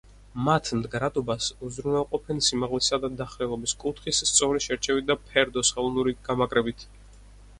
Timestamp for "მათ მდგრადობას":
0.45-1.49